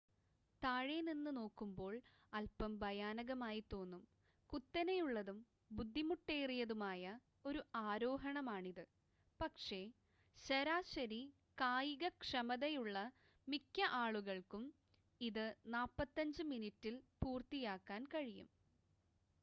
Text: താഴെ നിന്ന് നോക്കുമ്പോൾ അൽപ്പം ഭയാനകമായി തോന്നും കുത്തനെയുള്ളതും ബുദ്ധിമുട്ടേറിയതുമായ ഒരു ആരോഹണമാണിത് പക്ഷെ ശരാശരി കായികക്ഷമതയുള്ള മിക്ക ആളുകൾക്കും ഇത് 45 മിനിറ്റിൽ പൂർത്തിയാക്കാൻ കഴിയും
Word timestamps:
താഴെ 0.61 0.95
നിന്ന് 1.01 1.31
നോക്കുമ്പോൾ 1.35 1.91
അൽപ്പം 2.33 2.71
ഭയാനകമായി 2.79 3.61
തോന്നും 3.71 4.01
കുത്തനെയുള്ളതും 4.49 5.37
ബുദ്ധിമുട്ടേറിയതുമായ 5.71 7.03
ഒരു 7.45 7.61
ആരോഹണമാണിത് 7.83 8.83
പക്ഷെ 9.39 9.81
ശരാശരി 10.37 11.21
കായികക്ഷമതയുള്ള 11.57 12.97
മിക്ക 13.47 13.81
ആളുകൾക്കും 14.01 14.65
ഇത് 15.21 15.45
45 15.75 16.49
മിനിറ്റിൽ 16.51 16.93
പൂർത്തിയാക്കാൻ 17.21 18.03
കഴിയും 18.13 18.49